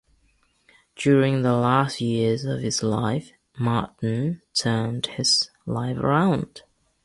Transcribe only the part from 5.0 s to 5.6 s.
his